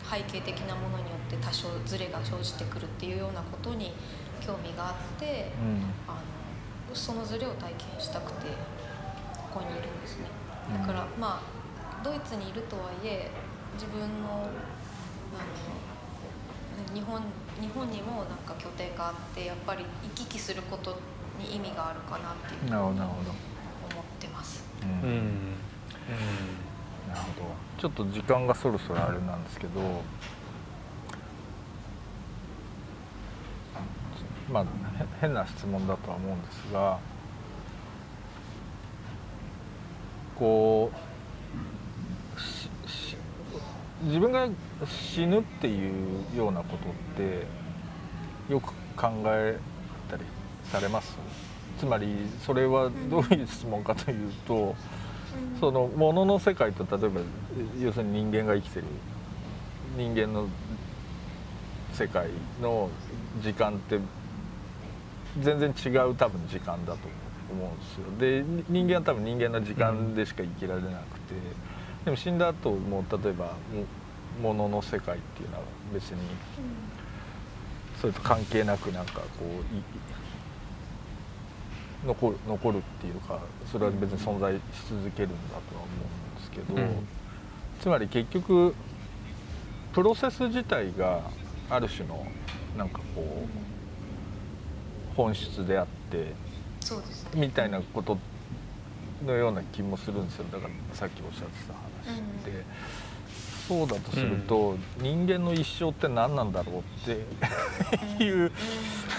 [0.04, 3.92] 背景的なものによって多少ズレが生じてくるっていうようなことに
[4.40, 6.20] 興味があって、うん、あの
[6.94, 8.48] そのズレを体験したくて
[9.52, 10.26] ここにいるんですね。
[10.78, 13.30] だからまあドイツにいるとはいえ
[13.74, 15.38] 自分のあ
[16.90, 17.20] の日本
[17.60, 20.98] 日本にもなんか拠点があってやっぱり行き来すること
[21.38, 24.64] に意味があるかなっていう思ってます。
[24.82, 25.54] うん、うん。
[27.08, 27.64] なるほど。
[27.78, 29.80] ちょっと時間がそろそろあれなんですけど
[34.50, 34.64] まあ
[35.24, 36.98] 変な質問だとは思うんですが
[40.38, 40.96] こう
[44.06, 44.46] 自分が
[44.86, 45.90] 死ぬってい
[46.34, 47.46] うようなことって
[48.52, 49.58] よく考え
[50.10, 50.24] たり
[50.70, 51.16] されます？
[51.78, 52.14] つまり
[52.44, 54.76] それはどういう質問かというと、
[55.58, 57.22] そのものの世界と例えば
[57.80, 58.84] 要するに人間が生きてる
[59.96, 60.48] 人間の
[61.94, 62.28] 世界
[62.60, 62.90] の
[63.42, 63.98] 時間って
[65.42, 66.98] 全然違う多分時間だと
[67.50, 68.04] 思うんですよ。
[68.18, 71.34] で人間は多分人間の時間でしか生きられなくて
[72.04, 73.54] でも死んだ後も例えば
[74.42, 75.62] ものの世界っていうのは
[75.92, 76.18] 別に
[78.00, 79.44] それと関係なくなんかこ
[82.02, 84.60] う残る残るっていうかそれは別に存在し
[84.90, 85.90] 続けるんだとは思
[86.28, 87.06] うんですけど、うん、
[87.80, 88.74] つまり結局
[89.92, 91.20] プロセス自体が
[91.70, 92.26] ある種の
[92.76, 93.73] なんかこう
[95.16, 96.32] 本質であって
[96.80, 98.18] そうです、ね、みたいなこと
[99.24, 100.44] のような気もするんですよ。
[100.52, 101.74] だからさっきおっしゃってた
[102.10, 102.50] 話で。
[102.50, 102.64] うん。
[103.66, 106.82] そうだとすると、うん、人間の一生って何なんだろうっ
[108.18, 108.52] ていう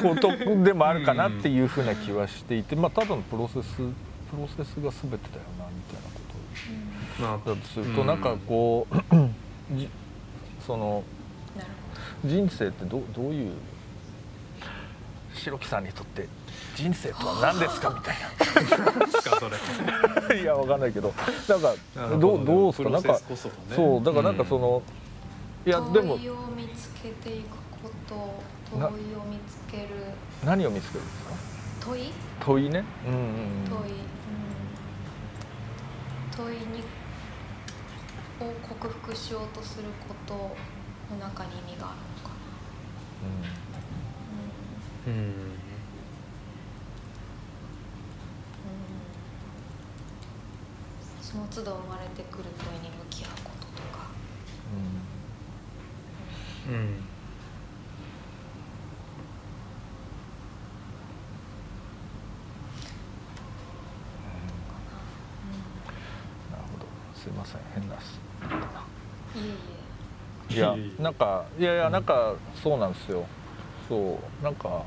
[0.04, 3.84] ことでもあるかなっていうふうな気はしていて、まあ、ただのプロセスプ
[4.38, 7.56] ロセスが全てだよなみたいなこと。
[7.56, 8.96] だとすると、なんかこう
[10.66, 11.04] その
[12.24, 13.52] 人生ってどどういう
[15.36, 16.28] 白木さんにとって
[16.76, 17.90] 人生とは何ですか？
[17.96, 18.16] みたい
[20.30, 20.36] な。
[20.36, 21.14] いやわかんないけど
[21.48, 21.74] なんか
[22.18, 22.70] どうど。
[22.70, 23.20] うすかなんか、
[23.76, 24.82] そうだからなんかその、
[25.66, 27.50] いやでも問いを見つけていく
[27.84, 28.90] こと問いを
[29.26, 29.88] 見つける。
[30.44, 31.32] 何を見つけるんですか？
[31.86, 32.12] 問い？
[32.40, 33.20] 問いね、うんうん、
[33.70, 33.98] 問い、うん、
[36.36, 36.84] 問いに
[38.42, 40.34] を克服しようとすること
[41.14, 42.36] の中に意味があるのかな。
[43.24, 43.26] う
[43.75, 43.75] ん、
[45.08, 45.56] うん。
[51.36, 54.08] その都度生まれてくる問いに向き合うこととか
[56.68, 57.04] うん、うん
[67.16, 67.96] すいません変な
[70.48, 73.26] 質いやなんかいやいやなんかそうなんですよ
[73.88, 74.84] そうなんか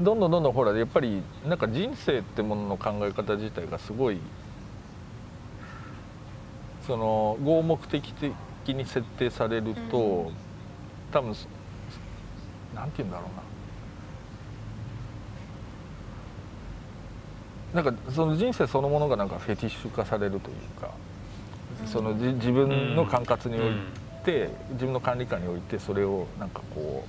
[0.00, 4.18] どんどんどんどんほらやっぱりなんか人生ってものの考え方自体がすごい
[6.86, 10.32] その合目的的に設定されると、うん、
[11.12, 11.34] 多分
[12.74, 13.44] なんて言うんだろうな。
[17.82, 20.92] なんかその人生そのものがなんかフェティッシュ化されるというか、
[21.86, 23.78] その自分の管轄において、
[24.32, 27.04] 自分の管理下においてそれをなんかこ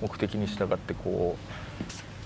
[0.00, 1.36] う目的に従ってこ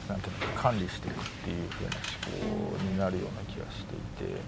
[0.07, 4.41] うなんていうの管理していくっていうふうな思考になるような気がしていて、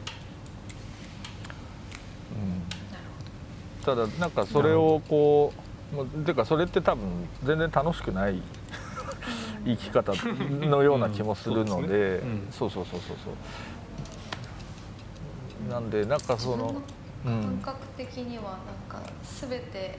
[2.33, 5.61] うん、ただなんかそれをこう
[6.25, 7.05] ていうかそれって多分
[7.45, 8.41] 全然楽しくない
[9.67, 10.13] 生き方
[10.67, 13.31] のような気もするので、そうそうそうそうそ
[15.69, 15.71] う。
[15.71, 16.81] なんでなんかその
[17.25, 19.99] 感覚的にはなんか全て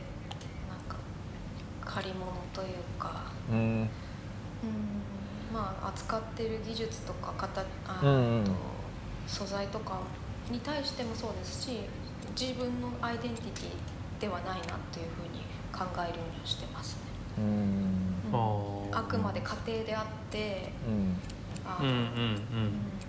[0.68, 0.96] なんか
[1.86, 2.68] 借り物という
[3.00, 3.90] か、うん、うん、
[5.54, 8.52] まあ扱ってる技術とか型あ、うんと
[9.28, 10.00] 素材とか
[10.50, 11.82] に対してもそうですし
[12.40, 17.02] 自分のアイデンティティではないなというふうに考えるようにしてますね。
[17.38, 18.92] うん。
[18.92, 21.18] あくまで家庭であって、うん、
[21.66, 21.96] あうんうん。
[21.96, 23.02] うん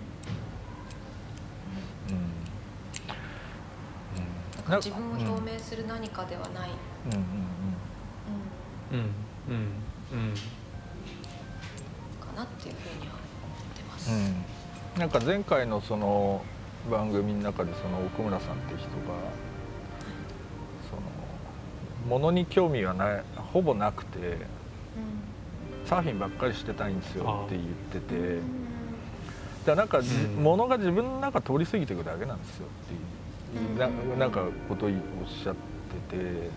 [4.67, 6.69] 自分を表明する何かではない。
[7.05, 8.99] うんうんうん。
[8.99, 9.09] うん。
[9.49, 9.55] うん。
[10.13, 10.33] うん。
[12.19, 14.11] かなっていうふうには思ってます。
[14.11, 16.43] うん、なんか前回のその
[16.89, 18.87] 番組の中でその奥村さんって人が
[20.89, 21.01] その
[22.07, 24.37] ものに興味はないほぼなくて
[25.85, 28.63] サーフィンばっかりしてたいんですよって言ってて。
[29.65, 32.99] だなんか、うん、物が自分の中通り過ぎていくだけなんですよっていう
[33.77, 33.87] な
[34.17, 34.95] なんかことをおっ
[35.27, 35.55] しゃっ
[36.09, 36.49] てて。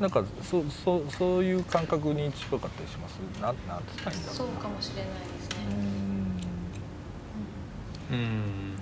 [0.00, 3.18] なんかそそそういう感覚に近かったりします？
[3.40, 4.36] なんなんつったらいいんだろう。
[4.36, 5.56] そうかもしれないですね。
[8.10, 8.16] うん。
[8.16, 8.74] うん。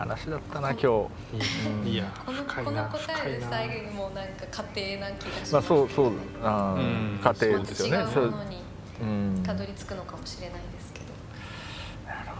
[0.00, 0.88] 話だったな今日、う
[1.84, 8.10] ん、いやこのこの答えで最後にもうなんか家庭な気がします、まあそうそうあ、うん、家庭ですよね。
[8.10, 8.56] 違うものに
[9.44, 11.06] たどり着くのかもしれないですけど、
[12.06, 12.34] なるほ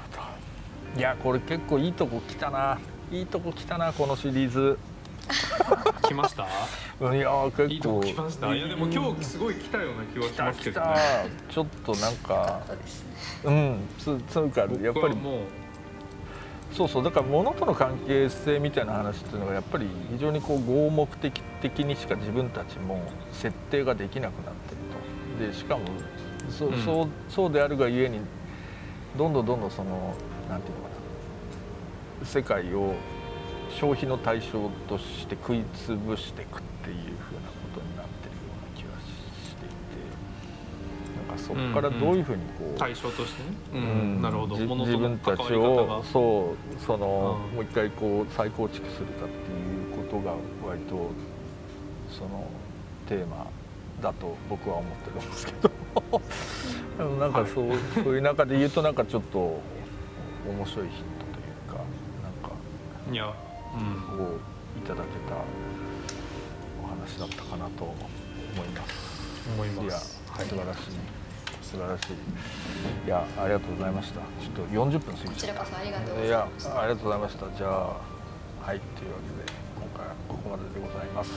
[0.95, 0.99] ど。
[0.99, 2.79] いやこれ結構いいとこ来たな。
[3.11, 4.79] いいとこ来たなこのシリーズ。
[6.03, 6.45] 来ました？
[7.15, 7.65] いや結構。
[7.67, 8.55] いいとこ来ました？
[8.55, 10.87] いやでも今日すごい来たような気はしますけど、ね、
[11.49, 12.61] ちょっとなんか、
[13.45, 13.79] うん。
[13.99, 15.15] つつうかやっぱり。
[15.17, 15.41] もう
[16.73, 17.05] そうそう。
[17.05, 23.03] だから物との関係性みたいな話っていうのがやっぱり非常にこう合目的的にしか自分たちも
[23.33, 24.75] 設定ができなくなって
[25.41, 25.53] ると。
[25.53, 25.85] でしかも
[26.51, 28.21] そ,、うそうそうであるがゆえに
[29.17, 30.15] どんどんどんどんその
[30.49, 30.89] なんていうのか
[32.21, 32.95] な世界を
[33.71, 38.21] 消費の対象として食い潰していくっていうふうなことになって
[41.41, 44.23] そこからどういうふうにこう、対象としてね、うん。
[44.23, 44.57] なるほど。
[44.57, 50.35] 自分たちをそうその、もう一回こう再構築するかっていうことが
[50.67, 51.11] 割と
[52.11, 52.47] その
[53.09, 53.47] テーマ
[54.03, 55.71] だと僕は思ってるんですけど
[57.19, 59.39] なんかそう,、そういう中で言うとなんかちょっと
[60.49, 61.85] 面白いヒットというか
[62.23, 62.55] なんか
[63.11, 64.37] いや、うん、を
[64.79, 65.37] いただけた
[66.83, 67.95] お話だったかなと思
[68.65, 69.11] います。
[69.55, 70.21] 思います。
[70.37, 70.81] いや、素晴らしい。
[71.63, 73.07] 素晴らしい。
[73.07, 74.21] いやありがとうございました。
[74.21, 75.65] ちょっと40分過ぎちゃった。
[75.65, 77.47] こちらこそありがとうございましたいやありがとうございました。
[77.57, 81.31] じゃあはいというわけで今回はここまででございます。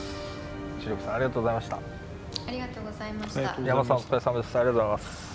[0.81, 1.77] 千代さんありがとうございました。
[1.77, 1.79] あ
[2.47, 3.57] ありがとうございました。
[3.61, 5.33] 山さんお疲れ様ですありがとうございます。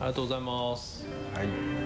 [0.00, 1.06] ありがとうございます。
[1.34, 1.81] はい